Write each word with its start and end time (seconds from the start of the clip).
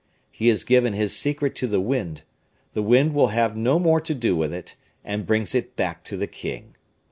he 0.31 0.47
has 0.47 0.63
given 0.63 0.93
his 0.93 1.15
secret 1.15 1.53
to 1.53 1.67
the 1.67 1.79
wind; 1.79 2.23
the 2.73 2.81
wind 2.81 3.13
will 3.13 3.27
have 3.27 3.55
no 3.55 3.77
more 3.77 4.01
to 4.01 4.15
do 4.15 4.35
with 4.35 4.51
it, 4.51 4.75
and 5.05 5.27
brings 5.27 5.53
it 5.53 5.75
back 5.75 6.03
to 6.03 6.17
the 6.17 6.25
king. 6.25 6.75